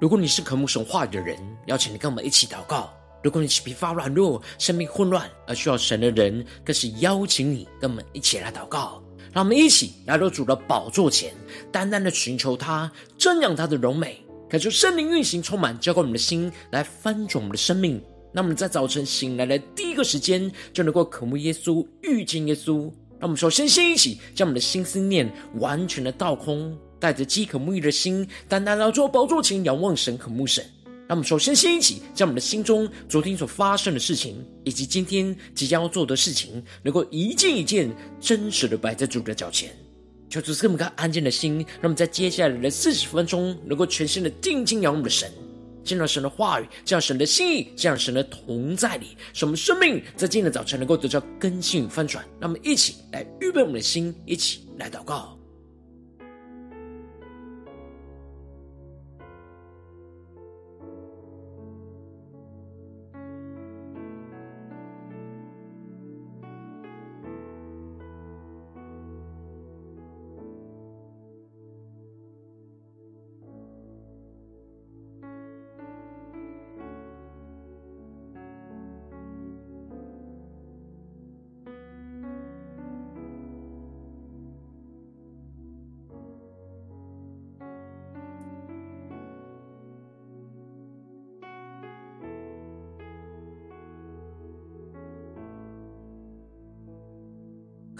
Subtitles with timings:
[0.00, 1.36] 如果你是渴慕神话语的人，
[1.66, 2.88] 邀请你跟我们一起祷告；
[3.22, 9.02] 如果你是疲乏软弱、生命混乱而需要神的人，更是邀请你跟我们一起来祷告。
[9.30, 11.34] 让我们一起来到主的宝座前，
[11.70, 14.18] 单单的寻求他，瞻仰他的荣美，
[14.48, 18.02] 感受圣灵运行充满，浇灌我们的心，来翻转我们的生命。
[18.32, 22.90] 那么在早晨醒来的第一个时间，就能够渴慕耶稣、遇见耶稣。
[23.18, 30.64] 让我们首先先一起将我们的心思念完全的倒空，带着饥渴沐浴的心，单单来到宝座前仰望神、渴慕神。
[31.08, 39.74] 让我们首先先一起将我们的心中昨天所发生的事情，以及今天即将要做的事情，能够一件一件真实的摆在主的脚前。
[40.28, 45.28] 求主赐给我们个安静的心，让我们在接下来的四十分钟，能够全心的定睛仰望的神。
[45.82, 52.24] 见到神的话语，见到神的心意，见到神的同在里，使我们生命在今天的早晨能够得到更新与翻转。
[52.38, 55.39] 让我们一起来预备我们的心，一起来祷告。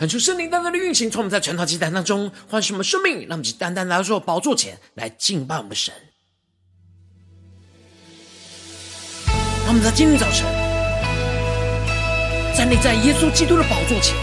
[0.00, 5.92] 恳求圣灵单单的运行，从我们在全套祭坛当中唤醒我们生命，让我们去单单来到宝座前来敬拜我们的神。
[9.26, 10.46] 让我们在今天早晨
[12.56, 14.16] 站立在耶稣基督的宝座前，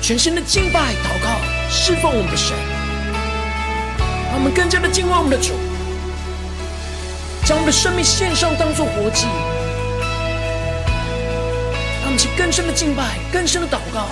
[0.00, 2.56] 全心的敬拜、祷告、侍奉我们的神。
[4.30, 5.52] 让我们更加的敬畏我们的主，
[7.44, 9.26] 将我们的生命献上，当做活祭。
[12.00, 14.08] 让我们去更深的敬拜、更深的祷告。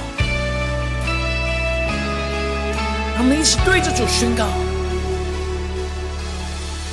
[3.19, 4.47] 让我们一起对着主宣告：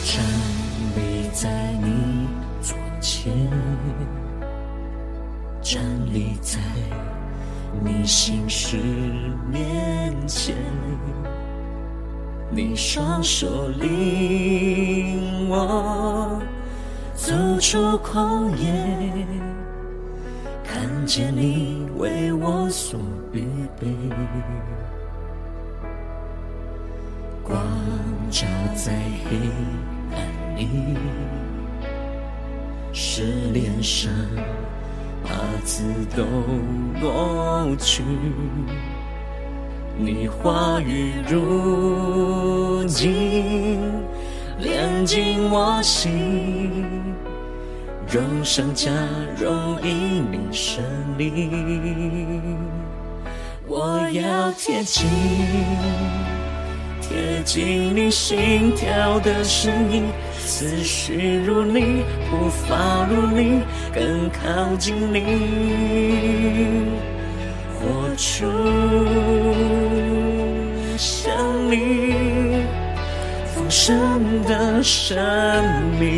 [0.04, 0.26] 站
[0.96, 2.28] 立在你
[2.64, 3.32] 左前，
[5.62, 6.58] 站立在
[7.80, 8.78] 你心事
[9.52, 10.56] 面前，
[12.50, 16.42] 你双手领我
[17.14, 19.28] 走出旷野，
[20.64, 23.00] 看见你为我所
[23.32, 23.44] 预
[23.80, 23.86] 备。
[27.48, 27.62] 光
[28.32, 28.92] 照在
[29.30, 29.38] 黑
[30.16, 30.98] 暗里，
[32.92, 33.22] 使
[33.54, 34.12] 脸上
[35.24, 35.30] 瑕
[35.64, 35.84] 疵
[36.18, 36.26] 都
[37.00, 38.02] 抹去。
[39.96, 43.14] 你话语如镜，
[44.58, 46.84] 亮进我心，
[48.12, 48.92] 荣上加
[49.40, 50.84] 荣，因你胜
[51.16, 52.42] 利，
[53.68, 55.06] 我要贴近。
[57.08, 60.06] 贴近你心跳的声音，
[60.40, 63.62] 思绪如你，步伐如你，
[63.94, 65.20] 更靠近你，
[67.80, 68.48] 活出
[70.98, 71.32] 像
[71.70, 72.64] 你
[73.54, 75.16] 丰盛的生
[76.00, 76.10] 命。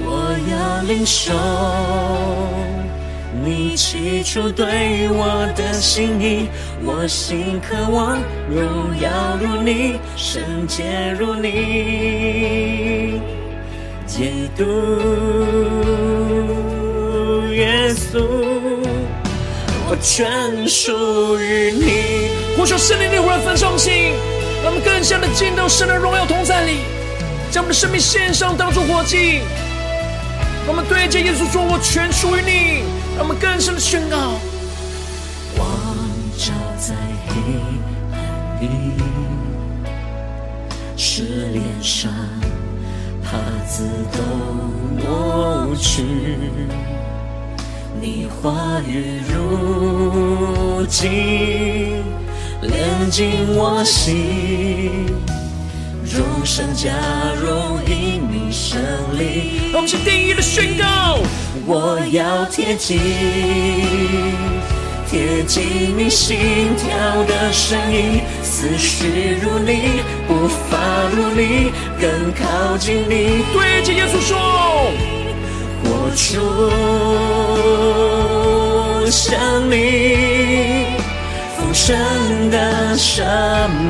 [0.00, 1.32] 我要领受。
[3.44, 6.48] 你起初对我的心意，
[6.82, 13.20] 我心渴望荣耀如你，圣洁如你，
[14.06, 14.64] 基督
[17.52, 18.24] 耶稣，
[19.90, 22.30] 我全属于你。
[22.56, 24.14] 呼求圣灵的活分上心，
[24.62, 26.78] 让我们更加的见到圣的荣耀同在里，
[27.50, 29.42] 将我们的生命献上，当作活祭。
[30.66, 32.84] 让我们对着耶稣说：“我全属于你。”
[33.16, 34.16] 让我们更深的宣告。
[35.56, 35.68] 光
[36.36, 36.94] 照在
[37.28, 37.32] 黑
[38.12, 38.20] 暗
[38.60, 38.68] 里，
[40.96, 42.12] 使脸上
[43.22, 44.18] 瑕疵都
[44.98, 46.02] 抹去。
[48.00, 52.02] 你话语如镜，
[52.62, 55.06] 亮进我心，
[56.16, 56.92] 荣上加
[57.42, 58.80] 荣，因你胜
[59.18, 59.70] 利。
[59.72, 61.18] 让我们是定义的宣告。
[61.66, 63.00] 我要贴近，
[65.10, 66.86] 贴近你心跳
[67.24, 70.78] 的声音，思绪如你，步伐
[71.16, 73.42] 如你，更靠近你。
[73.52, 74.38] 对着耶稣说，
[75.82, 76.70] 活出
[79.10, 80.93] 像你
[81.74, 83.26] 丰盛的生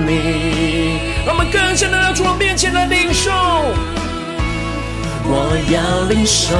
[0.06, 0.98] 命。
[1.26, 3.30] 让我们更深的到主面前来领受。
[5.26, 6.56] 我要领受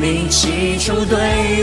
[0.00, 1.18] 你起初对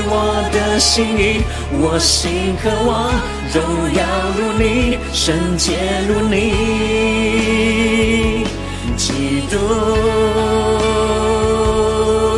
[0.08, 1.42] 我的心意，
[1.72, 3.14] 我心渴望
[3.54, 3.64] 荣
[3.94, 4.04] 耀
[4.36, 5.78] 如你，圣洁
[6.10, 6.34] 如你，
[8.98, 9.56] 基督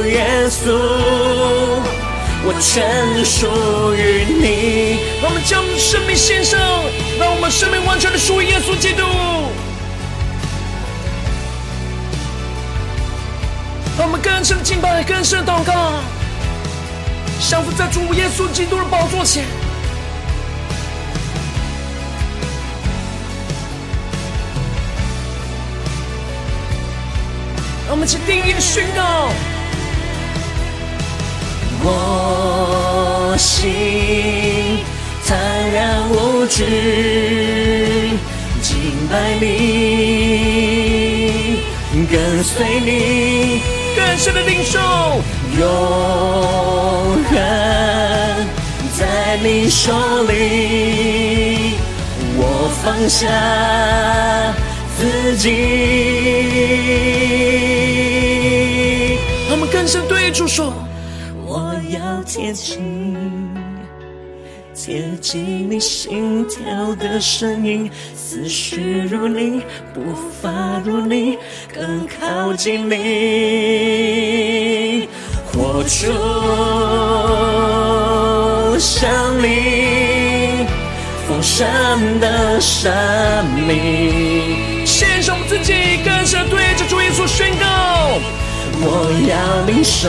[0.05, 0.77] 耶稣，
[2.47, 4.99] 我全属于你。
[5.21, 6.57] 让我们将生命献上，
[7.19, 9.03] 让我们生命完全的属于耶稣基督。
[13.97, 15.99] 让我们更深的敬拜，更深的祷告，
[17.49, 19.43] 降服在主耶稣基督的宝座前。
[27.87, 29.31] 让我们去定义的宣告：
[31.89, 34.83] 我心
[35.25, 35.37] 坦
[35.71, 36.65] 然无惧，
[38.61, 39.45] 敬拜你，
[42.11, 43.61] 跟随你。
[43.95, 44.79] 更深的领受，
[45.59, 45.63] 永
[47.23, 47.31] 恒
[48.97, 49.91] 在你手
[50.23, 51.75] 里，
[52.35, 52.41] 我
[52.83, 53.27] 放下
[54.97, 55.45] 自己。
[59.49, 60.73] 我们更深对主说：
[62.27, 63.47] 贴近，
[64.75, 69.61] 贴近你心跳的声音，思绪如你，
[69.93, 70.01] 步
[70.41, 71.37] 伐如你，
[71.73, 72.95] 更靠近你，
[75.53, 76.07] 活出
[78.77, 79.09] 像
[79.41, 80.67] 你
[81.29, 81.65] 丰盛
[82.19, 82.93] 的生
[83.65, 84.85] 命。
[84.85, 87.65] 献上自己，更深对着主耶稣宣告。
[88.79, 90.07] 我要领受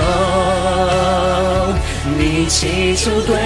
[2.16, 3.36] 你起初对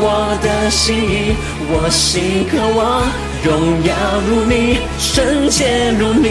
[0.00, 1.36] 我的心意，
[1.70, 3.06] 我心渴望
[3.44, 3.94] 荣耀
[4.26, 6.26] 如你，圣洁如你，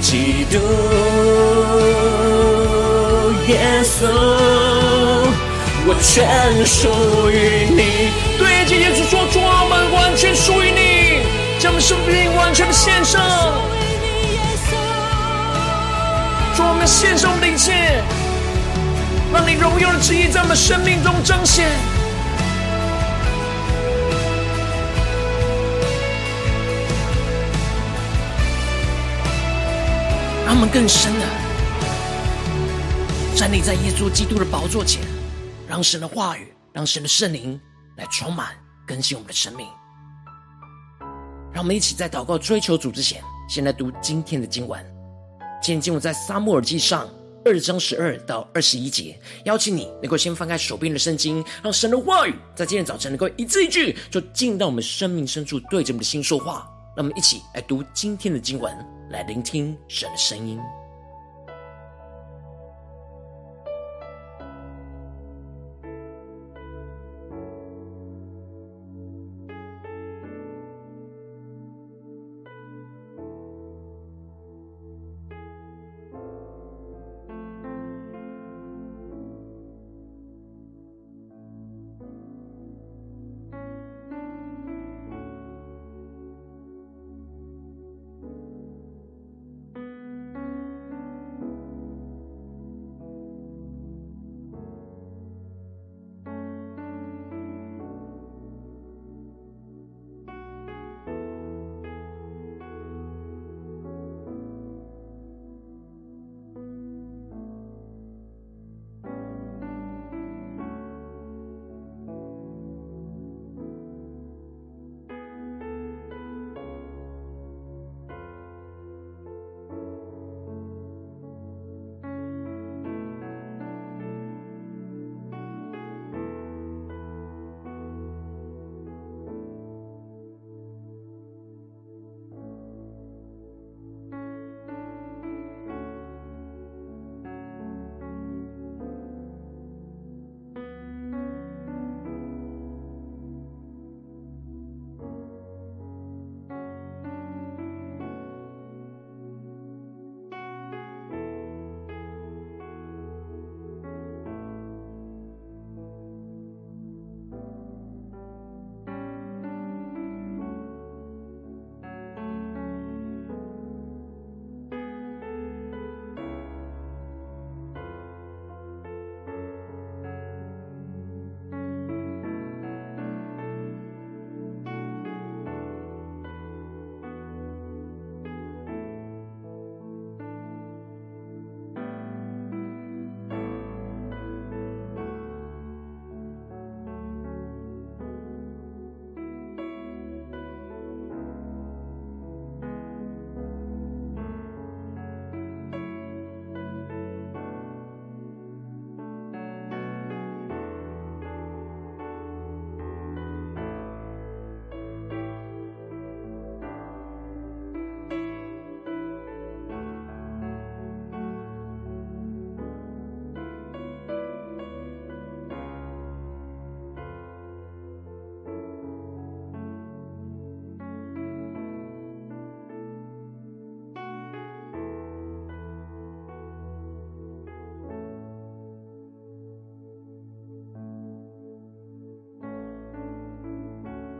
[0.00, 0.58] 基督
[3.48, 4.06] 耶稣，
[5.86, 6.88] 我全属
[7.30, 8.10] 于你。
[8.38, 11.22] 对着耶稣说，主啊，我们完全属于你，
[11.58, 13.20] 将我们生命完全的献上。
[16.54, 18.02] 说我们献上我们的一切，
[19.32, 21.68] 让你荣耀的旨意在我们生命中彰显。
[30.46, 31.26] 让我们更深的
[33.36, 35.02] 站立在耶稣基督的宝座前，
[35.68, 37.60] 让神的话语，让神的圣灵
[37.96, 38.48] 来充满
[38.86, 39.66] 更新我们的生命。
[41.52, 44.82] 让我们一起在祷告追求主之前，先来读今天的经文。
[45.60, 47.06] 今天经文在撒母耳记上
[47.48, 56.68] 二章十二到二十一节，邀请你能够先翻开手边的圣经，让神的话语在今天早晨能够一字一句，就进到我们生命深处，对着我们的心说话。
[56.94, 58.76] 让我们一起来读今天的经文，
[59.10, 60.58] 来聆听神的声音。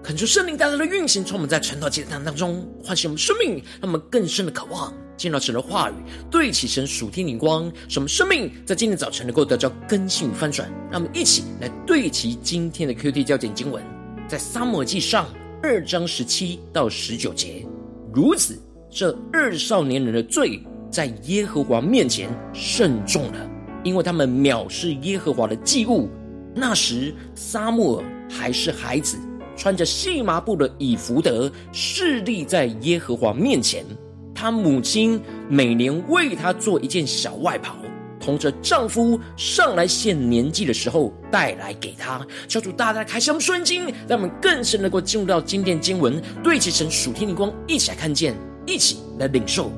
[0.08, 5.94] 恳求圣灵带来的运行，从我们在晨祷祭坛当中唤醒我们生命，让我们更深的渴望见到神的话语，
[6.30, 10.66] 对齐神属天灵光，使我们生命在今天早晨能够得到更新与翻转。
[10.90, 13.84] 让我们一起来对齐今天的 QT 焦点经文，
[14.26, 15.28] 在撒母耳记上
[15.62, 17.62] 二章十七到十九节。
[18.10, 20.58] 如此，这二少年人的罪
[20.90, 23.50] 在耶和华面前甚重了，
[23.84, 26.08] 因为他们藐视耶和华的祭物。
[26.54, 29.18] 那时，撒母耳还是孩子。
[29.58, 33.84] 穿着细麻布的以福德，侍立在耶和华面前。
[34.32, 37.74] 他母亲每年为他做一件小外袍，
[38.20, 42.24] 同着丈夫上来献年祭的时候带来给他。
[42.46, 49.72] 求主大大开箱圣经，让我们更深能够进入到今天经文，对齐成属天的光，一起来看见，一起来领受。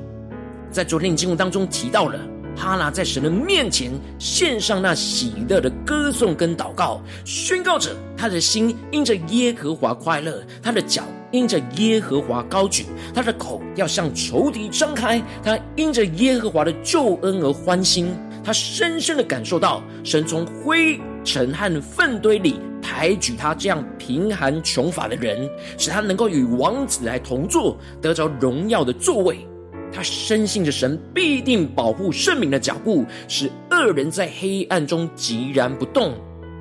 [0.69, 2.19] 在昨天的经文当中提到了。
[2.55, 18.13] 哈拿在神的面前献上那喜乐的歌颂跟祷告，宣告着他的心因着耶和华快乐，他的脚因着耶和华高举，他的口要向仇敌张开，他因着耶和华的救恩而欢心。
[18.43, 29.47] 他深深的感受到神从灰尘和粪堆里抬举他这样贫寒穷乏的人，使他能够与王子来同坐，得着荣耀的座位。
[29.93, 36.13] 他深信着神必定保护圣民的脚步，使恶人在黑暗中寂然不动，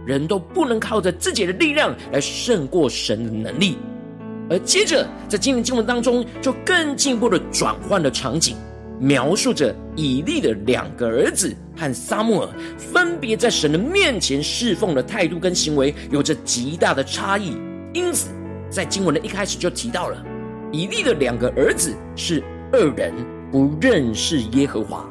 [0.04, 3.78] 人都不能靠着自己的力量来胜过神的能力。
[4.48, 8.56] 而接着在今天经文当中，就更进一步的转换了场景，
[8.98, 17.56] 描述着以利的两个儿子和撒母耳分别在神的面前侍奉的态度跟行为有着极大的差异。
[17.94, 18.28] 因此，
[18.68, 20.20] 在经文的一开始就提到了
[20.72, 22.42] 以利的两个儿子是。
[22.72, 23.12] 二人
[23.50, 25.04] 不认识耶和华，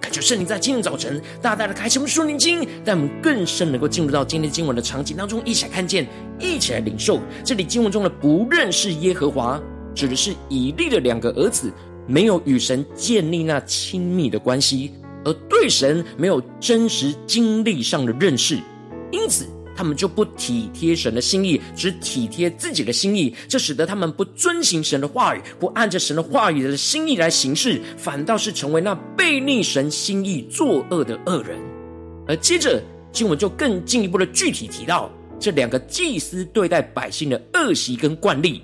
[0.00, 6.06] 感谢圣灵在今天早晨大大的开启我们属灵经，让我们更深能够进入到今天经文的场景当中，一起来看见，
[6.38, 7.20] 一起来领受。
[7.44, 9.60] 这里经文中的不认识耶和华，
[9.94, 11.70] 指的是以利的两个儿子
[12.06, 14.92] 没有与神建立那亲密的关系，
[15.26, 18.58] 而对神没有真实经历上的认识，
[19.10, 19.46] 因此。
[19.78, 31.60] 他们就不体贴神的心意，只体贴自己的心意，这使得他们不遵行神的话语，不按着神的话语的心意来行事，反倒是成为那背逆神心意作恶的恶人。
[32.26, 32.82] 而接着
[33.12, 35.08] 经文就更进一步的具体提到，
[35.38, 38.62] 这两个祭司对待百姓的恶习跟惯例，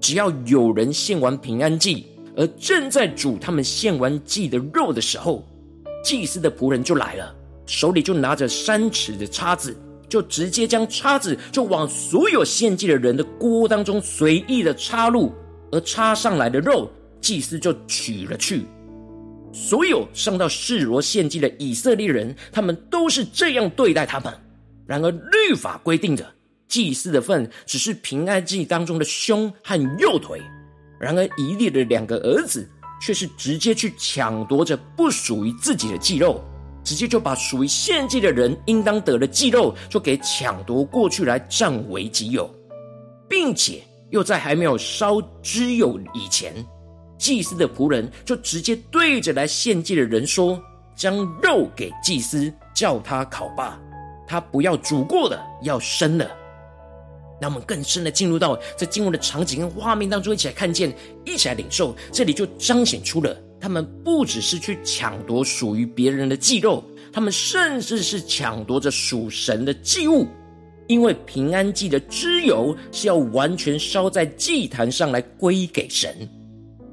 [0.00, 5.44] 只要有人献完平安祭，而正在煮他们献完祭的肉的时候，
[6.04, 7.34] 祭司的仆人就来了，
[7.66, 9.76] 手里就拿着三尺的叉子。
[10.16, 15.30] 就直接将叉子就往所有献祭的人的锅当中随意的插入，
[15.70, 18.64] 而插上来的肉，祭司就取了去。
[19.52, 24.32] 所有上到示罗献祭的以色列人，他们都是这样对待他们。
[24.86, 26.26] 然而律法规定的
[26.66, 30.40] 祭司的份只是平安祭当中的胸和右腿，
[30.98, 32.66] 然而以利的两个儿子
[33.02, 36.42] 却是直接去抢夺着不属于自己的祭肉。
[36.86, 42.48] 直接就把属于献祭的人应当得的祭肉，就给抢夺过去来占为己有，
[43.28, 46.54] 并且又在还没有烧脂油以前，
[47.18, 50.62] 祭司的仆人就直接对着来献祭的人说
[50.94, 53.80] ：“将肉给祭司，叫他烤吧，
[54.24, 56.30] 他不要煮过的，要生的。”
[57.40, 63.36] 那我们更深的进入到在经文的场景跟画面当中，一起来看见，一起来领受，这里就彰显出了。
[63.66, 70.24] 他们不只是去抢夺属于别人的祭肉，他们甚至是抢夺着属神的祭物，
[70.86, 76.16] 因为平安祭的脂油是要完全烧在祭坛上来归给神，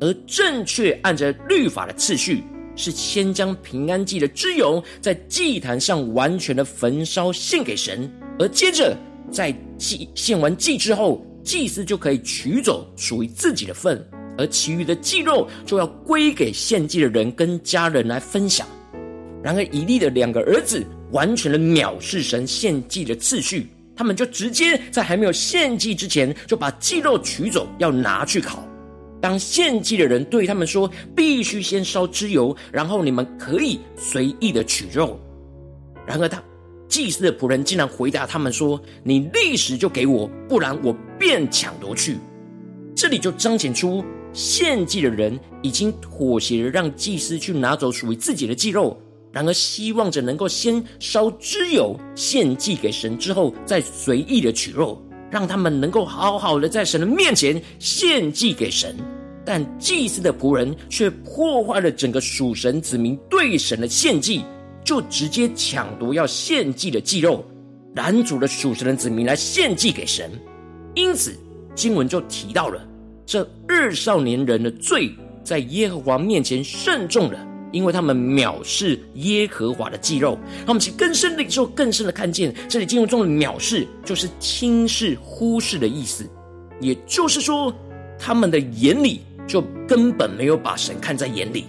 [0.01, 2.43] 而正确按着律法的次序，
[2.75, 8.97] 是先将平安祭的脂油在祭坛上完全的焚烧献给神，而接着
[9.31, 14.03] 在祭献完祭之后，祭司就可以取走属于自己的份。
[14.37, 18.67] 而其余的祭肉就要归给献祭的人跟家人来分享。
[19.43, 28.63] 然而以利的两个儿子完全的藐视神献祭的次序，他们就直接在还没有献祭之前就把祭肉取走，要拿去烤。
[29.21, 35.19] 当献祭的人对他们说必须先烧脂油，然后你们可以随意的取肉。
[36.05, 36.43] 然而他
[36.89, 42.17] 祭司的仆人竟然回答他们说：“你立时就给我，不然我便抢夺去。”
[42.95, 44.03] 这里就彰显出。
[44.33, 48.99] 献祭的人已经妥协了，让祭司去拿走属于自己的祭肉，
[49.31, 58.95] 然而希望着能够先烧脂油献祭给神，之后再随意的取肉，让他们能够好好的在神的面前献祭给神。
[59.45, 64.41] 但祭司的仆人却破坏了整个属神子民对神的献祭，
[64.85, 67.43] 就直接抢夺要献祭的祭肉，
[67.93, 70.31] 拦阻了属神的子民来献祭给神。
[70.95, 71.35] 因此，
[71.75, 72.87] 经文就提到了
[73.25, 75.11] 这二少年人的罪，
[75.43, 77.39] 在耶和华面前慎重了，
[77.71, 80.37] 因为他们藐视耶和华的祭肉。
[80.59, 86.29] 让我们去更深的领受，更深的看见，这里经文中的藐视，就是轻视、忽视的意思。
[86.79, 87.73] 也就是说，
[88.19, 91.65] 他们的眼里就根本没有把神看在眼里，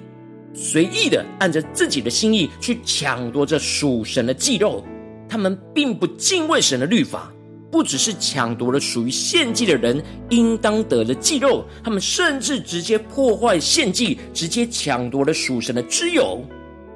[0.52, 4.84] 随意的按着自己的心意去抢夺着属神的祭肉。
[5.28, 7.32] 他们并不敬畏神的律法，
[7.74, 10.00] 不只是抢夺了属于献祭的人
[10.30, 16.40] 应当得的祭肉，他们甚至直接破坏献祭，直接抢夺了属神的之友。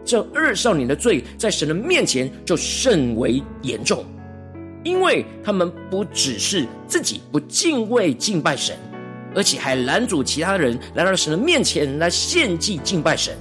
[0.05, 4.05] 这二少年的罪在神的面前就甚为严重。
[4.85, 8.77] 因为他们不只是自己不敬畏敬拜神，
[9.35, 13.37] 而且还拦阻其他人来到神的面前来献祭敬拜神，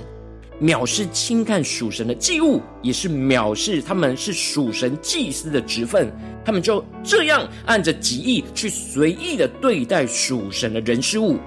[0.61, 6.11] 藐视轻看属神的祭物，也是藐视他们是属神祭司的职分。
[6.43, 11.37] 他们就这样按着己意去随意的对待属神的人事物。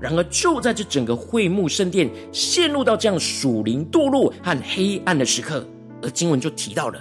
[0.00, 5.66] 然而，就在这整个会幕圣殿陷入到这样属灵堕落和黑暗的时刻，
[6.02, 7.00] 而经文就提到了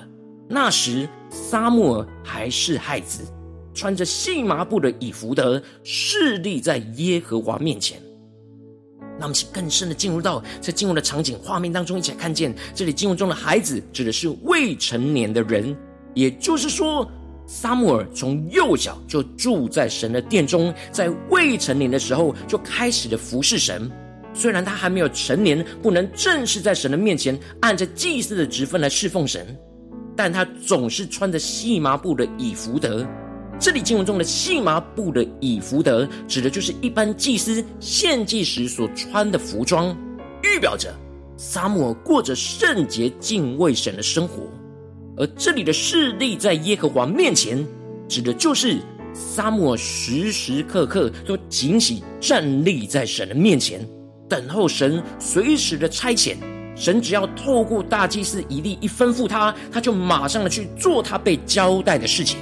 [0.49, 1.07] 那时。
[1.31, 3.25] 撒母耳还是孩子，
[3.73, 7.99] 穿着细麻布的以弗得，侍立在耶和华面前。
[9.19, 15.75] 那么，请更深的进入到在进入的场景画面当中，一起来看见这里进入中的孩子指的是未成年的人，
[16.13, 17.09] 也就是说，
[17.47, 23.89] 撒母耳从幼小就住在神的殿中，在未成年的时候就开始了服侍神。
[24.33, 29.45] 虽然他还没有成年，不能正式在神的面前按着祭司的职分来侍奉神。
[30.17, 33.05] 但他总是穿着细麻布的以弗得。
[33.57, 39.95] 这里经文中的细麻布的以弗得，指的就是一般祭司献祭时所穿的服装，
[40.43, 40.93] 预表着
[41.37, 44.43] 撒母耳过着圣洁敬畏神的生活。
[45.17, 47.65] 而这里的势力在耶和华面前，
[48.09, 48.77] 指的就是
[49.13, 53.79] 撒母耳时时刻刻都警醒站立在神的面前，
[54.27, 56.35] 等候神随时的差遣。
[56.75, 62.37] 神只要透过大祭司以利一吩咐他，他就马上的去做他被交代的事情。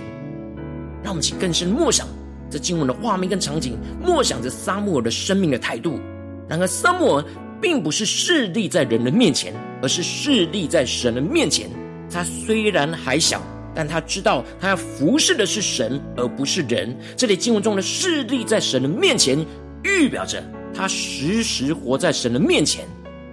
[1.04, 2.08] 让我们请更深默想
[2.50, 6.00] 这经文的画面跟场景，默想着撒母耳的生命的态度。
[6.48, 7.26] 然而，撒母耳
[7.62, 11.70] 并不是侍立在人的面前，而是侍立在神的面前。
[12.12, 13.42] 他虽然还小，
[13.74, 16.96] 但他知道他要服侍的是神，而不是人。
[17.16, 19.44] 这里经文中的侍立在神的面前，
[19.84, 22.86] 预表着他时时活在神的面前。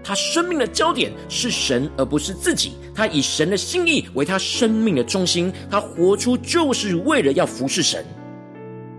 [0.02, 2.72] 他生命的焦点是神，而不是自己。
[2.94, 5.52] 他以神的心意为他生命的中心。
[5.70, 8.04] 他活出就是为了要服侍神，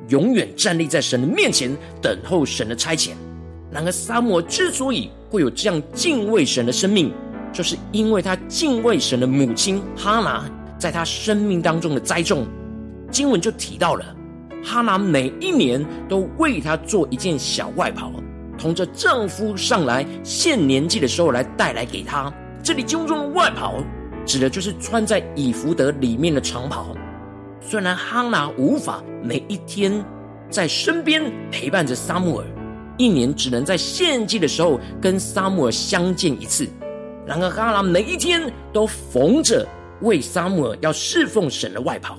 [0.09, 3.11] 永远站立在神的面前，等候神的差遣。
[3.71, 7.11] 然而，撒母之所以会有这样敬畏神的生命，
[7.51, 12.45] 就是因为他敬畏神的母亲哈拿在他生命当中的栽种。
[13.09, 14.15] 经文就提到了，
[14.63, 18.11] 哈拿每一年都为他做一件小外袍。
[18.61, 22.31] 同着丈夫上来献年祭的时候来带来给他。
[22.61, 23.83] 这里经文中的外袍，
[24.23, 26.95] 指的就是穿在以弗得里面的长袍。
[27.59, 29.91] 虽然哈拿无法每一天
[30.47, 32.45] 在身边陪伴着撒母耳，
[32.99, 36.67] 一年只能在献祭的时候跟撒母耳相见一次，
[37.25, 39.67] 然而哈拿每一天都缝着
[40.01, 42.15] 为撒母耳要侍奉神的外袍，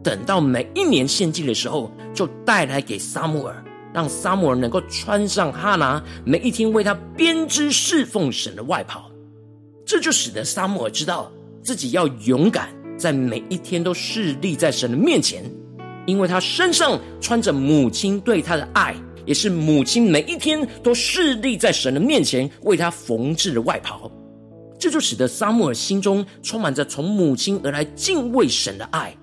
[0.00, 3.64] 等到每一年献祭的时候，就带来给撒母耳。
[3.92, 9.10] 让撒母耳能够穿上哈拿每一天为他编织侍奉神的外袍，
[9.84, 11.30] 这就使得撒母耳知道
[11.62, 15.44] 自己要勇敢，在每一天都侍立在神的面前，
[16.06, 18.94] 因为他身上穿着母亲对他的爱，
[19.26, 24.10] 也是母亲每一天都侍立在神的面前为他缝制的外袍，
[24.78, 29.14] 这就使得撒母耳心中充满着从母亲而来敬畏神的爱。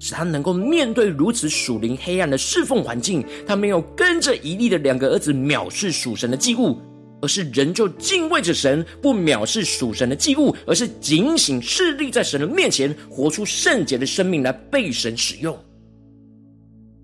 [0.00, 6.80] 使他能够面对如此属灵黑暗的侍奉环境，他没有跟着一利的两个儿子藐视属神的祭物，
[7.20, 15.56] 而是仍旧敬畏着神，不藐视属神的祭物，而是警醒侍立在神的面前，活出圣洁的生命来被神使用。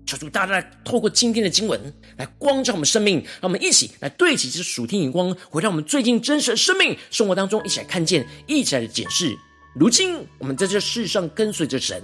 [0.07, 1.79] 求主大大透过今天的经文
[2.15, 9.37] 来光照我们生命，让我们一起来对齐这属天眼光，回到我们最近真实的生命生活当中，一起来看见，一起来检视。
[9.75, 12.01] 如今我们在这世上跟随着神。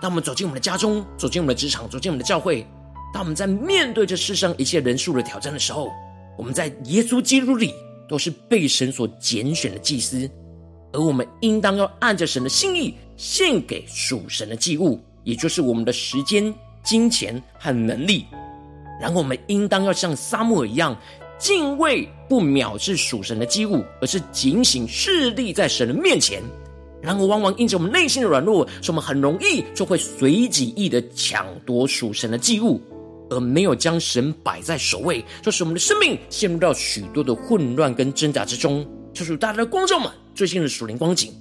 [0.00, 2.66] 当我们走进我们的家中，走进我们的职场，走进我们的教会，
[3.14, 5.90] 当我们在面对这世上一切人数的挑战的时候，
[6.36, 7.72] 我们在耶稣基督里
[8.08, 10.30] 都是被神所拣选的祭司，
[10.92, 16.54] 而我们应当要按着神的心意献给属神的祭物，也就是我们的时间、
[16.84, 18.26] 金钱和能力。
[19.00, 20.94] 然后我们应当要像撒母耳一样，
[21.38, 26.42] 敬畏不藐视属神的祭物，而是警醒侍立在神的面前。
[27.06, 32.80] 然而，往往因着我们内心的软弱，所以我们很容易就会随己意的抢夺属神的祭物，
[33.30, 38.84] 而没有将神摆在首位，就使我们的生命陷入到许多的混乱跟挣扎之中。
[39.14, 41.32] 求主大家的光照们，最近的属灵光景，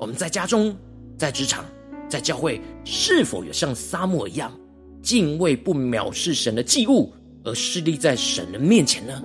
[0.00, 0.76] 我们在家中、
[1.16, 1.64] 在职场、
[2.08, 4.52] 在教会，是否有像撒母一样，
[5.00, 9.22] 敬畏不藐视神的祭物，而侍立在神的面前呢？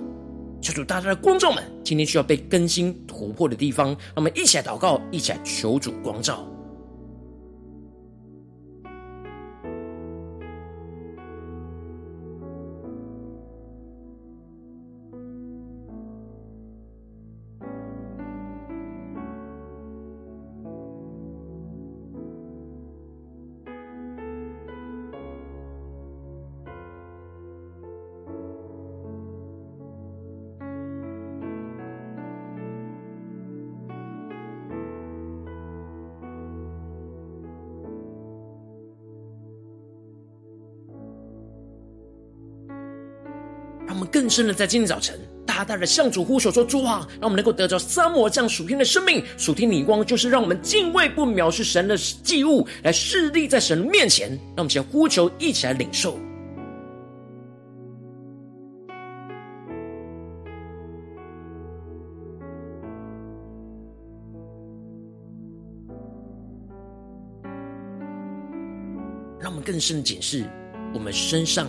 [0.60, 6.46] 求主大家的观众们，今天需要被更新突破的地方，让我们一起来祷告，一起来求主光照。
[44.30, 54.28] 更深的在今天早晨，大大的向主呼求说：“主啊，让我们能够得着撒母耳这样属天的生命、属天的光，就是让我们敬畏不藐视神的祭物，来侍立在神面前。
[54.30, 56.16] 让我们先呼求，一起来领受。
[69.40, 70.44] 让我们更深的检视
[70.94, 71.68] 我们身上。”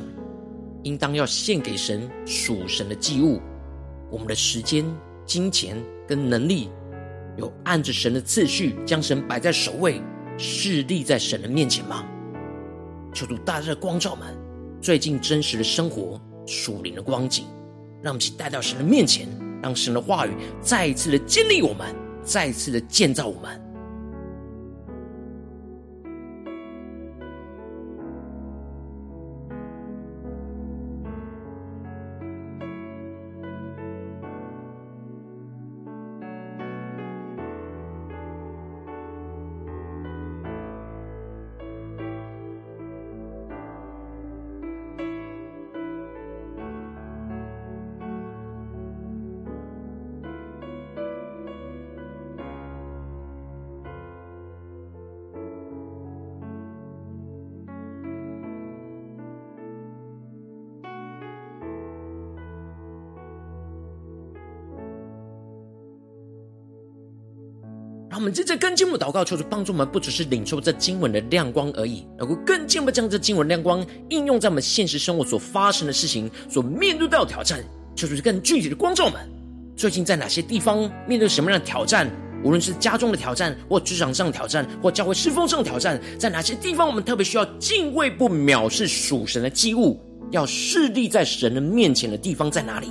[0.83, 3.39] 应当要献给神属神的祭物，
[4.09, 4.85] 我们的时间、
[5.25, 6.69] 金钱跟能力，
[7.37, 10.01] 有按着神的次序将神摆在首位，
[10.37, 12.05] 侍立在神的面前吗？
[13.13, 14.35] 求主大热光照们，
[14.81, 17.45] 最近真实的生活属灵的光景，
[18.01, 19.27] 让我们一起带到神的面前，
[19.61, 23.70] 让神的话语再一次的建立我们，再一次的建造我们。
[68.12, 77.63] 让我们接着更进一步祷告，求主帮助我们，不只是领受这经文的亮光而已，能够更进一步将这经文亮光应用在我们现实生活所发生的事情、所面对到的挑战。
[77.95, 79.21] 求主更具体的光照我们，
[79.78, 82.12] 最近在哪些地方面对什么样的挑战？
[82.43, 89.97] 无论是家中的挑战，或职场上的挑战，或教会侍奉上的挑战，在哪些地方我们特别需要敬畏不藐视属神的祭物，
[90.32, 92.89] 要侍立在神的面前的地方在哪里？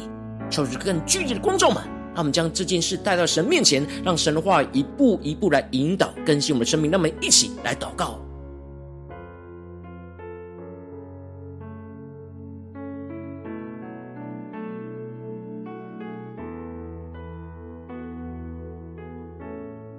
[0.48, 1.99] 求主更具体的光照我们。
[2.12, 6.90] 让我们将这件事带到神面前，让神的话一步一步来引导更新我们的生命。
[6.90, 8.18] 让我们一起来祷告，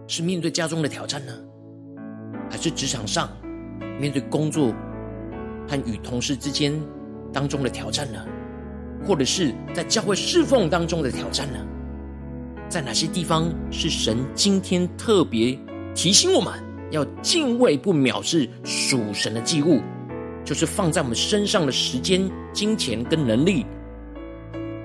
[0.05, 1.31] 是面对家中的挑战呢，
[2.49, 3.29] 还是职场上
[3.97, 4.73] 面对工作
[5.65, 6.73] 和与同事之间
[7.31, 8.19] 当中的挑战呢？
[9.07, 11.57] 或者是在教会侍奉当中的挑战呢？
[12.71, 15.59] 在哪些地方是神今天特别
[15.93, 16.53] 提醒我们
[16.89, 19.81] 要敬畏不藐视属神的祭物？
[20.45, 23.65] 就是放在我们身上的时间、金钱跟能力，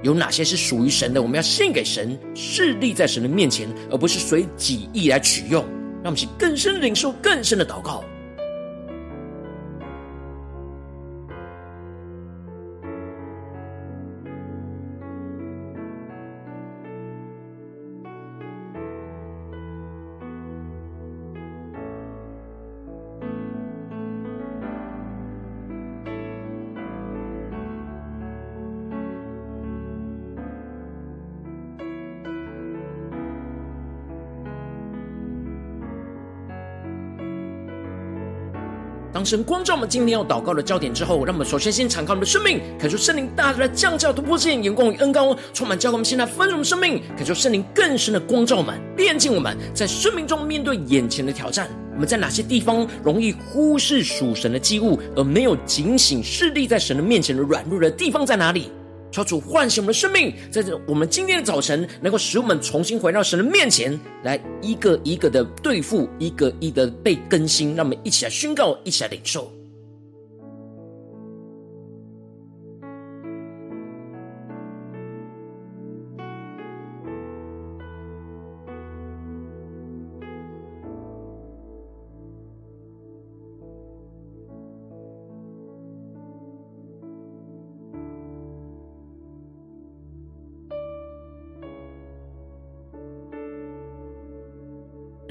[0.03, 1.23] 有哪些是属于神的？
[1.23, 5.65] 我们要献给神，侍立在神的面前，而不是随己意来取用。
[6.03, 8.03] 让我们去更深领受更深的祷告。
[39.17, 58.71] 当神光照我们今天要祷告的焦点之后，让我们首先先敞开我们的生命，感受圣灵大大的降下突破性眼光与恩膏，充满教灌我们现在丰盛的生命，感受圣灵更深的光照我们，炼净我们在生命中面对眼前的挑战，我们在哪些地方容易忽视属神的机物，而没有警醒势力在神的面前的软弱的地方在哪里？
[59.17, 67.75] 超主唤醒我们的生命，在这我们今天的早晨，能够使我们重新回到神的面前，来一个一个的对付，一个一个的被更新。
[67.75, 69.51] 让我们一起来宣告，一起来领受。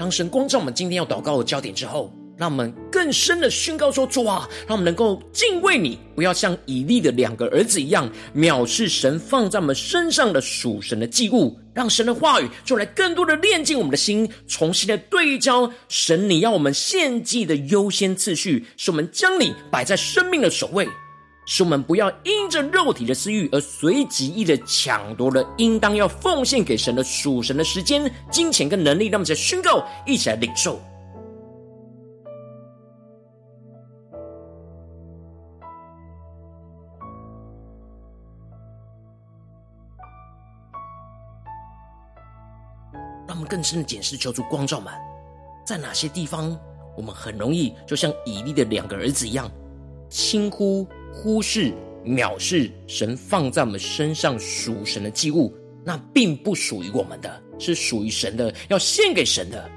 [0.06, 20.88] 当神光照我们今天要祷告的焦点之后，让我们更深的宣告说：主啊，让我们能够敬畏你，不要像以利的两个儿子一样藐视神放在我们身上的属神的祭物，让神的话语就来更多的炼净我们的心，重新的对焦神你要我们献祭的优先次序，使我们将你摆在生命的首位，
[21.48, 29.06] 使我们不要因着肉体的私欲而随己意的抢夺了应当要奉献给神的属神的时间、金钱跟能力。
[29.06, 30.80] 让我们再宣告，一起来领受。
[43.28, 44.92] 让我们更深的检视，求主光照们，
[45.64, 46.58] 在哪些地方
[46.96, 49.50] 我们很容易就像以利的两个儿子一样，
[50.08, 50.86] 轻忽、
[51.18, 51.72] 忽视、
[52.04, 55.50] 藐视神放在我们身上属神的祭物，
[55.82, 59.68] 那并不属于我们的，是属于神的，要献给神的。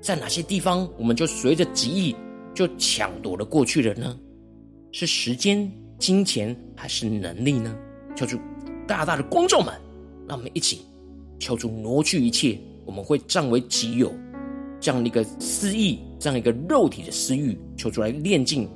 [0.00, 2.16] 在哪些地方我们就随着己意
[2.54, 4.18] 就抢夺了过去了呢？
[4.90, 7.76] 是时间、金钱还是能力呢？
[8.16, 8.38] 求主
[8.88, 9.74] 大大的光照们，
[10.26, 10.80] 让我们一起
[11.38, 12.58] 求主挪去一切。
[12.86, 14.12] 我们会占为己有，
[14.80, 18.68] 这样的一个私意，这样一个肉体的私欲，求主来炼净。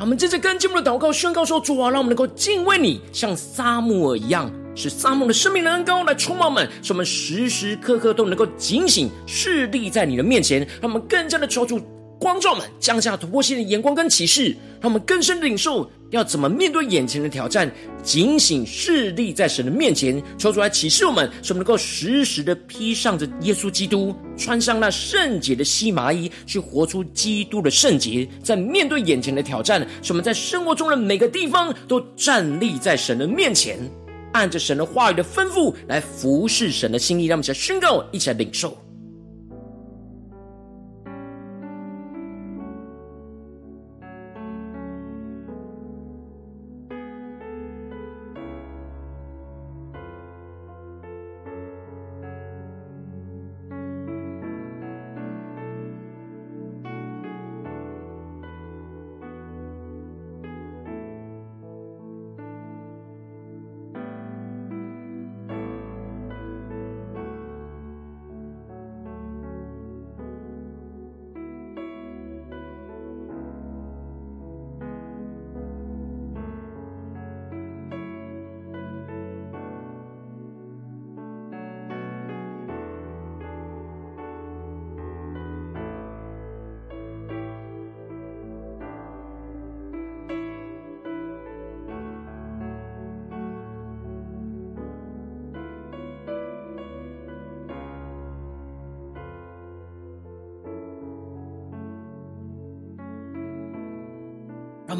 [0.00, 11.78] 我们接着跟进我的祷告，宣告说：“主啊，让我们能够敬畏你，像撒母耳一样，使撒母的生命的恩膏来充满我们，使我们时时刻刻都能够警醒，侍立在你的面前，让我们更加的求助。”
[12.18, 17.70] 光照们降下突破性的眼光跟启示，让我们更深的领受要怎么面对眼前的挑战，
[18.02, 28.28] 警醒侍立在神的面前，求主来启示我们，使我们能够时时的披上着耶稣基督，穿上那圣洁的西麻衣，去活出基督的圣洁。
[28.42, 33.78] 在面对眼前的挑战，使我们在生活中的每个地方都站立在神的面前，
[34.32, 37.26] 按着神的话语的吩咐来服侍神的心意。
[37.26, 38.76] 让我们一起来宣告，一起来领受。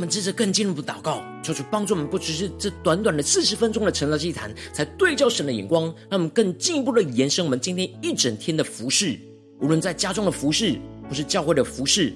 [0.00, 9.14] 我们接着更进一步祷告，求主帮助我们，不只是这短短的四十分钟的晨祷祭坛，才对焦神的眼光，让我们更进一步的延伸我们今天一整天的服事。
[9.60, 12.14] 无论在家中的服事，或是教会的服事，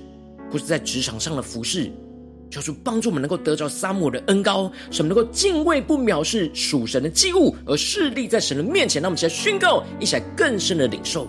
[0.50, 1.92] 或是在职场上的服事，
[2.50, 9.02] 求主帮助我们能够得着撒母的恩膏，使我们能够敬畏不藐视属神的祭物，而势立在神的面前。
[9.02, 11.28] 让我们一起来宣告，一起来更深的领受。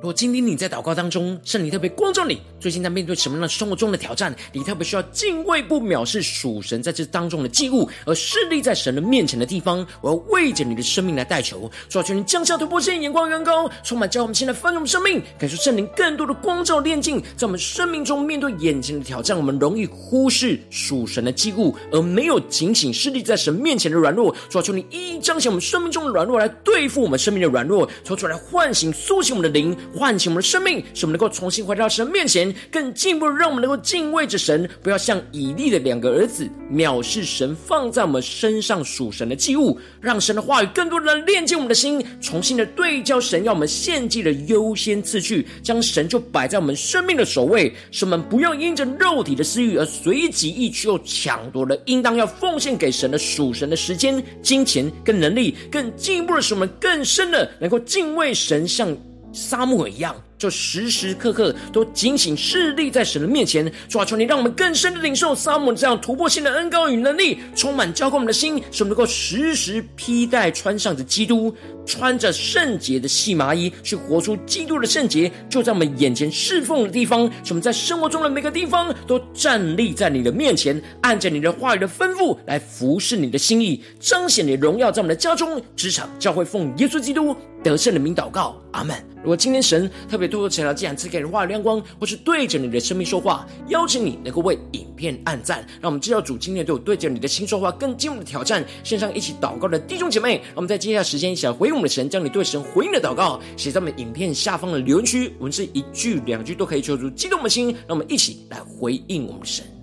[0.00, 29.70] 如果今天你在祷告当中，圣灵特别光照你，最近在面对什么样的生活中的挑战，你特别需要敬畏不藐视属神在这当中的祭物，而势立在神的面前的地方，我要为着你的生命来代求，主啊，求你降下突破线，眼光远高，充满教我们现在丰盛的生命，感受圣灵更多的光照炼净，在我们生命中面对眼前的挑战，我们容易忽视属神的祭物，而没有警醒势立在神面前的软弱，主啊，求你一一彰显我们生命中的软弱，来对付我们生命的软弱，求主来唤醒苏醒我们的灵。
[29.96, 58.96] 唤醒我们的生命，使我们能够重新回到神面前，更进一步让我们能够敬畏着神，不要像以利的两个儿子藐视神放在我们身上属神的祭物，让神的话语更多的链接我们的心，重新的对焦神要我们献祭的优先次序，将神就摆在我们生命的首位，使我们不要因着肉体的私欲而随即意去又抢夺了应当要奉献给神的属神的时间、金钱跟能力，更进一步的使我们更深的能够敬畏神，像。
[59.32, 63.70] 沙漠一样，就时时刻刻都警醒侍立在神的面前。
[63.90, 77.30] 主啊，求你让我们更深的领受撒母这样突破性的恩膏与能力，充满浇灌我们的心，使我们能够时时披戴穿上着基督，穿着圣洁的细麻衣，去活出基督的圣洁，就在我们眼前侍奉的地方。
[77.44, 88.96] 使我们在生活中的每个地方都站立在你的面前，按着你的话语的吩咐来服侍你的心意，彰显你的荣耀在我们的家中、职场、教会，奉耶稣基督得胜的名祷告，阿门。
[89.22, 98.64] 如果今天神特别透过这条既然赐给人话语亮光，或是对着你的生命说话，邀请你能够为影片按赞，让我们知道主今天对我对着你的心说话，更进一步的挑战。
[98.84, 109.79] 线上一起祷告的弟兄姐妹，让我们在接下来时间一起来回应我们的神，将你对神回应的祷告写在我们影片下方的留言区，文字一句两句都可以求助激动的心，让我们一起来回应我们的神。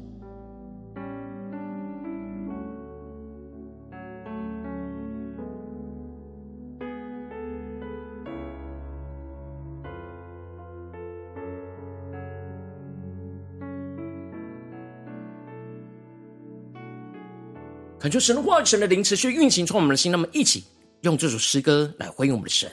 [18.07, 20.63] 恳求神的话语、神的灵持续运行从我们的心，那么一起
[21.01, 22.71] 用这首诗歌来回应我们的神，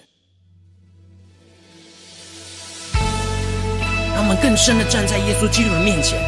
[4.14, 6.22] 让我们更深的站在耶稣基督的面前，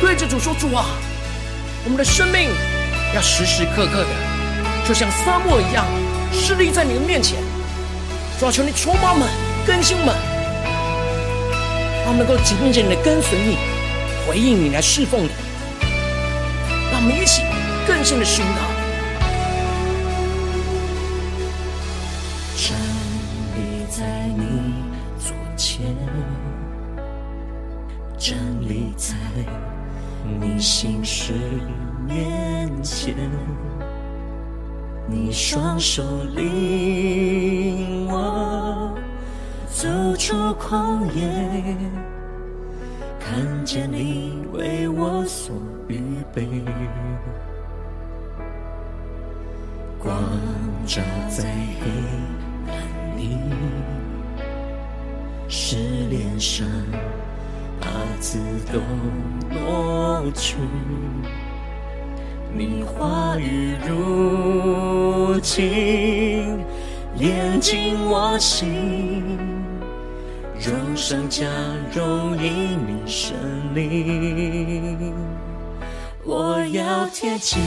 [0.00, 0.86] 对着主说：“主啊，
[1.82, 2.48] 我们的生命
[3.12, 5.84] 要时时刻刻的，就像沙漠一样，
[6.32, 7.42] 侍立在你的面前。
[8.38, 9.28] 主啊，求你充满我们，
[9.66, 10.14] 更新我们，
[12.04, 13.56] 让我们能够紧紧的跟随你，
[14.28, 15.30] 回应你，来侍奉你。”
[16.98, 17.44] 让我们一起
[17.86, 18.62] 更深的寻告，
[22.56, 22.76] 站
[23.54, 24.74] 立在你
[25.16, 25.94] 左前，
[28.18, 29.14] 站立在
[30.40, 31.34] 你心事
[32.04, 33.14] 面前，
[35.06, 36.02] 你双手
[36.34, 38.92] 领我
[39.70, 39.86] 走
[40.16, 41.76] 出旷野，
[43.30, 45.54] 看见你为我所。
[45.86, 46.00] 预
[46.34, 46.46] 备，
[49.98, 50.14] 光
[50.86, 51.44] 照在
[51.80, 51.90] 黑
[52.70, 52.72] 暗
[53.16, 53.38] 里，
[55.48, 55.76] 试
[56.10, 56.66] 炼上
[57.80, 57.88] 把
[58.20, 58.38] 刺
[58.70, 58.80] 都
[59.50, 60.56] 挪去。
[62.52, 66.58] 你话语如金，
[67.16, 69.38] 炼净我心。
[70.60, 71.46] 荣上加
[71.94, 73.32] 荣，因你神
[73.74, 75.14] 灵。
[76.24, 77.60] 我要贴近，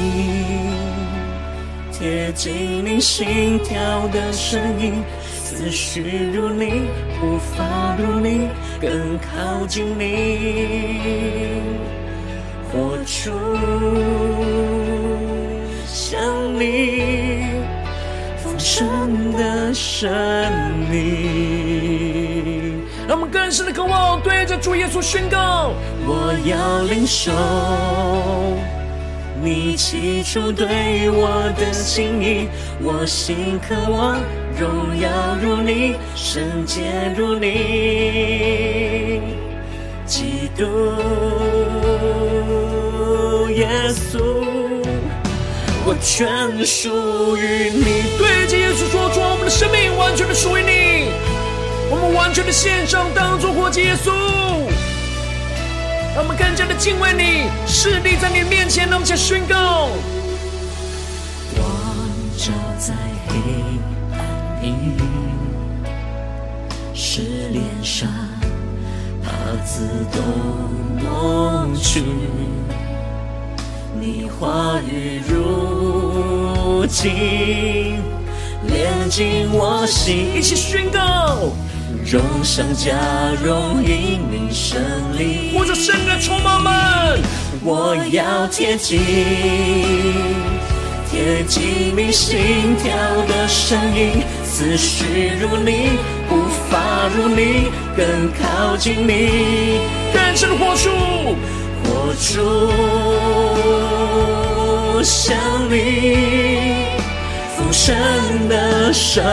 [1.94, 6.02] 贴近你心跳的声音，思绪
[6.34, 6.82] 如你，
[7.20, 8.50] 步伐如你，
[8.82, 11.62] 更靠近你，
[12.74, 13.32] 活出
[15.88, 16.20] 像
[16.60, 17.46] 你
[18.44, 20.12] 丰盛的生
[20.90, 22.11] 命。
[23.12, 25.74] 让我们更深的渴望，对着主耶稣宣告：
[26.08, 27.30] 我要领受
[29.44, 32.48] 你起初对我的心意，
[32.82, 34.16] 我心渴望
[34.58, 35.10] 荣耀
[35.42, 39.20] 如你，圣洁如你，
[40.06, 40.64] 基督
[43.50, 44.22] 耶稣，
[45.84, 47.84] 我全属于你。
[48.18, 50.71] 对着耶稣说：出，我们的生命完全的属于你。
[52.32, 54.10] 完全的献上，当作活祭耶稣，
[56.16, 59.90] 让我们更加的敬畏你，势力在你面前，让我们一起宣告。
[61.54, 61.68] 光
[62.38, 62.94] 照在
[63.28, 63.36] 黑
[64.14, 64.74] 暗里，
[66.94, 68.08] 试炼上
[69.22, 69.30] 把
[69.66, 70.22] 刺都
[71.04, 72.02] 挪去，
[74.00, 78.00] 你话语如金。
[78.68, 81.52] 炼进我心，一起宣告。
[82.12, 82.92] 荣上加
[83.42, 84.78] 荣，因你胜
[85.18, 85.52] 利。
[85.54, 87.22] 我就圣灵充满们，
[87.64, 89.00] 我要贴近，
[91.10, 92.92] 贴近你心跳
[93.28, 95.92] 的声音，思绪如你，
[96.28, 96.36] 步
[96.70, 99.80] 伐如你，更靠近你，
[100.14, 100.90] 更深的活出，
[101.86, 102.30] 活出
[105.02, 105.34] 像
[107.72, 107.96] 神
[108.50, 109.24] 的生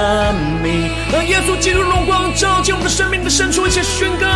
[0.63, 4.27] 命，让耶稣基督荣光照进我们生命的深处，一起宣告：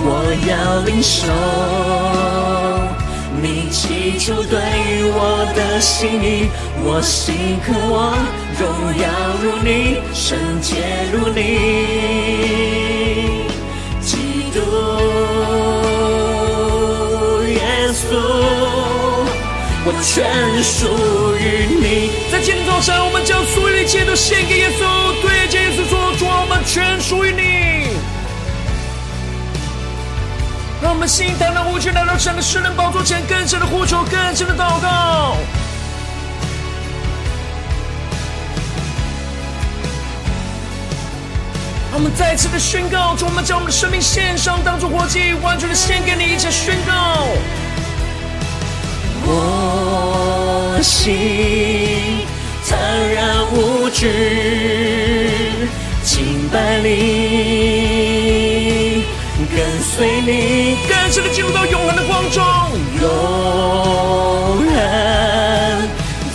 [0.00, 1.26] 我要领受
[3.42, 4.58] 你起初对
[5.12, 6.48] 我的心意，
[6.82, 8.16] 我心渴望
[8.58, 8.66] 荣
[8.98, 9.04] 耀
[9.42, 10.76] 如你，圣洁
[11.12, 11.40] 如你，
[14.00, 14.58] 基督
[17.46, 17.60] 耶
[17.92, 18.16] 稣，
[19.88, 20.26] 我全
[20.64, 22.10] 属于你。
[22.28, 24.82] 在今天早上，我们将所有的一切都献给耶稣，
[25.22, 27.94] 对着耶稣说：“主，我们全属于你。”
[30.82, 35.36] 让我们心单单无惧来到神的施恩宝座前，更深的呼求，更深的祷告。
[41.92, 47.28] 让我们再次的宣告：主，我们将我们的生命献上，当作活祭，完全的献给你，一切宣告。
[50.86, 52.22] 心
[52.64, 52.78] 坦
[53.12, 54.08] 然无惧，
[56.04, 56.88] 敬拜你，
[59.52, 62.44] 跟随你，更深的进入到永恒的光中，
[63.02, 63.04] 永
[64.58, 64.68] 恒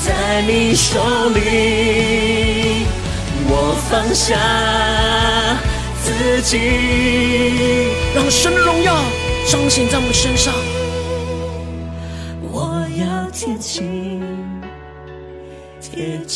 [0.05, 0.99] 在你手
[1.29, 2.85] 里，
[3.47, 4.35] 我放下
[6.03, 6.59] 自己，
[8.13, 8.93] 让神的荣耀
[9.47, 10.53] 彰显在我们身上。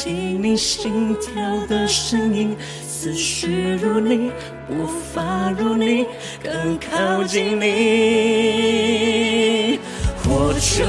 [0.05, 1.33] 贴近你心跳
[1.67, 2.55] 的声音，
[2.87, 4.29] 思绪如你，
[4.67, 6.05] 步伐如你，
[6.43, 9.79] 更靠近你，
[10.25, 10.85] 我就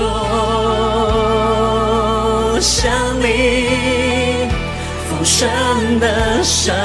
[2.61, 4.51] 像你
[5.09, 5.49] 丰盛
[5.99, 6.77] 的生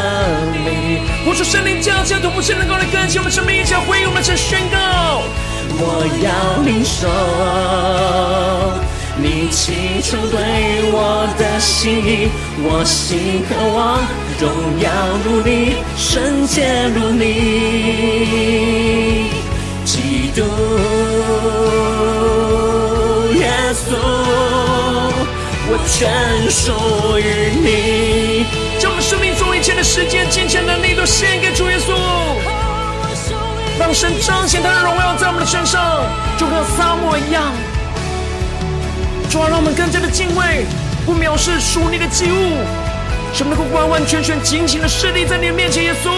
[0.54, 5.22] 命，活出圣灵降下突破性能够来更新我们生命，一起回应我们这宣告，
[5.78, 7.10] 我要领受。
[9.18, 10.40] 你起初对
[10.92, 12.30] 我的心意，
[12.64, 14.00] 我心渴望
[14.40, 14.50] 荣
[14.80, 14.90] 耀
[15.24, 17.24] 如你，圣洁如你，
[19.86, 20.42] 基督
[23.38, 23.96] 耶稣，
[25.68, 26.72] 我全属
[27.20, 27.22] 于
[27.62, 28.46] 你。
[28.80, 31.94] 将我们生命中一切的时间、金钱、能力都献给主耶稣，
[33.78, 36.04] 让神彰显他的荣耀在我们的身上，
[36.38, 37.54] 就和撒母耳一样。
[39.32, 40.66] 主啊，让我们更加的敬畏，
[41.06, 42.60] 不藐视属你的祭物，
[43.34, 45.86] 使我们能够完完全全、紧紧的设立在你的面前。
[45.86, 46.12] 耶稣，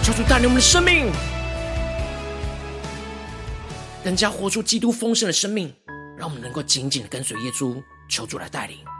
[0.00, 1.10] 求主带领我们的生命，
[4.04, 5.74] 更加活出基督丰盛的生命，
[6.16, 7.82] 让我们能够紧紧的跟随耶稣。
[8.08, 8.93] 求主来带领。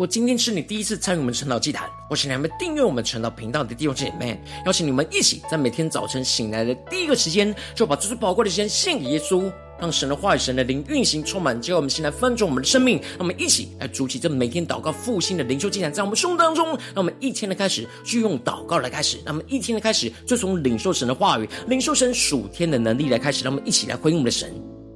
[0.00, 24.50] 我今天是你第一次参与我们晨祷祭坛，我是你们订阅我们晨祷频道的弟兄姐妹，邀请你们一起在每天早晨醒来的第一个时间，就把这最宝贵的时间献给耶稣，让神的话语、神的灵运行充满，接我们先来翻转我们的生命，让我们一起来筑起这每天祷告复兴的灵修祭坛，在我们胸当中，让我们一天的开始就用祷告来开始，让我们一天的开始就从领受神的话语、领受神属天的能力来开始，让我们一起来回应我们的神。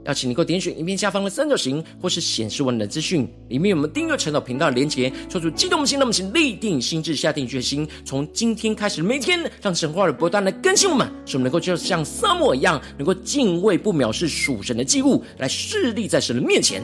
[0.04, 5.10] 邀请你，够点选影片下方的三角形，或是显示完整的资讯，里面有我们订阅晨祷频道的连结。
[5.28, 16.82] 抽出激动心，那么请立定心智，下定决心，从今天开始，每天让神话的不断来更新我们，使我们能够就像撒母一样，能够敬畏不藐视属神的祭物，来侍立在神的面前，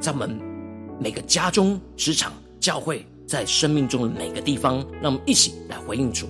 [0.00, 0.38] 在我们
[1.00, 6.26] 每个家中、职场、教会，在生命中的每个地方，让我们一起来回应主。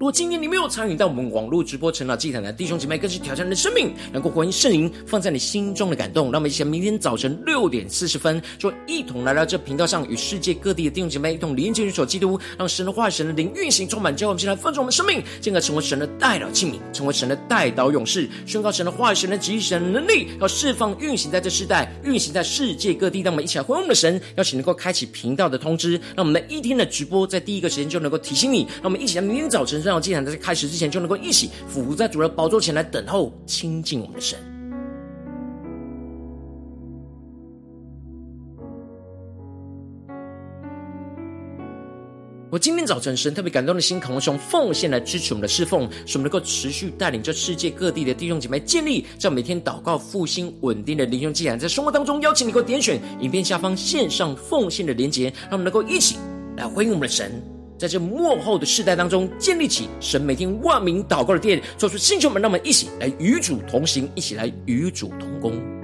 [0.00, 6.32] 如果今天你没有参与到我们网络直播晨祷祭坛的弟兄姐妹，更是挑战你的生命，能够回应圣灵放在你心中的感动。
[6.32, 23.20] 让我们一起明天早晨六点四十分，就一同来到这频道上，与世界各地的弟兄姐妹一同连接、与所基督，让神的话语、神的灵运行充满，叫我们进来丰盛我们生命，进而成为神的代祷器皿，成为神的代祷勇士，宣告神的话语、神的旨意、神的能力，要释放运行在这世代，运行在世界各地。
[23.20, 28.60] 让我们一起来回应我们的神，邀请能够开启频道的通知，让我们的一天的直播在第一个时间就能够提醒你。
[28.76, 29.89] 让我们一起来明天早晨。
[29.90, 34.38] 让我既然在开始之前就能够一起伏在主的宝座前来等候，亲近我们的神。
[42.52, 51.32] 我今天早晨神特别感动的心，可能会从奉献来支持我们的侍奉，使我们能够持续带领这世界各地的弟兄姐妹建立，这样每天祷告复兴稳定的灵修。
[51.32, 56.16] 既然在生活当中邀请你给我点选影片下方线上奉献的连接，让我们能够一起
[56.56, 57.42] 来欢迎我们的神。
[57.80, 65.79] 在这幕后的世代当中建立起神每天万名祷告的殿，做出星球们，让我们一起来与主同行，一起来与主同工。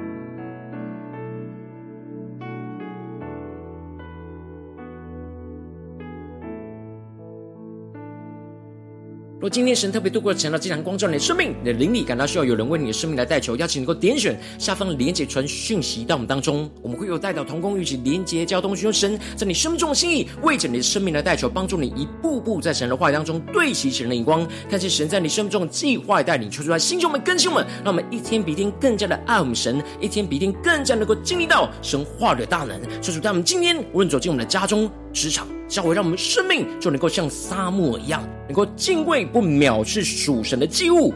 [9.48, 32.80] 今天神特别度过的，想到这场光照你的生命，你的灵里感到需要有人为你的生命来代求，邀请你能够点选下方连结传讯息到我们当中，我们会有代祷同工，一起连结交通，寻求神在你生命中的心意，为着你的生命来代求，帮助你一步步在神的话语当中对齐神的眼光，看见神在你生命中的计划带领，求出来心中们更新我们，让我们一天比一天更加的爱我们神，一天比一天更加能够经历到神话语的大能。
[33.00, 35.48] 求主在我们今天无论走进我们的家中、职场。
[35.66, 41.12] 教会让我们生命就能够像沙漠一样，能够敬畏不藐视属神的祭物。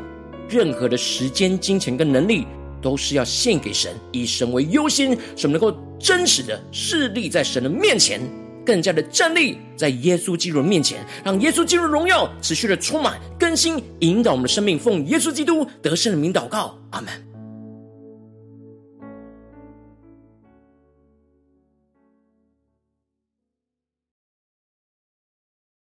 [0.48, 2.46] 任何的时间、金钱跟能力，
[2.82, 8.20] 都是要献给神，以神为优先，使我们能够真实的势立在神的面前，
[8.66, 14.76] 更加的站立在耶稣基督的面前，让耶稣基督荣耀持续的充满、更新、引导我们的生命。
[14.76, 17.29] 奉耶稣基督得胜的名祷告，阿门。